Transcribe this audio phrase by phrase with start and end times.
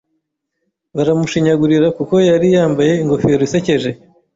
[0.95, 3.89] Baramushinyagurira kuko yari yambaye ingofero isekeje.